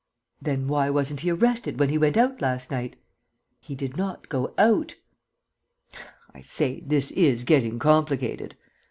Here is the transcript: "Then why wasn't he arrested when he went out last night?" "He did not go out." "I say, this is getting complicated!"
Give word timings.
"Then 0.41 0.67
why 0.67 0.89
wasn't 0.89 1.19
he 1.19 1.29
arrested 1.29 1.79
when 1.79 1.89
he 1.89 1.97
went 1.99 2.17
out 2.17 2.41
last 2.41 2.71
night?" 2.71 2.95
"He 3.59 3.75
did 3.75 3.97
not 3.97 4.29
go 4.29 4.55
out." 4.57 4.95
"I 6.33 6.41
say, 6.41 6.79
this 6.79 7.11
is 7.11 7.43
getting 7.43 7.77
complicated!" 7.77 8.55